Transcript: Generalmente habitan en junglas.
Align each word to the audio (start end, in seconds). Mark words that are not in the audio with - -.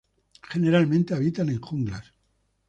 Generalmente 0.49 1.13
habitan 1.13 1.49
en 1.49 1.61
junglas. 1.61 2.11